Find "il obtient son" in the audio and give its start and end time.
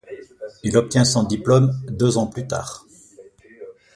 0.63-1.21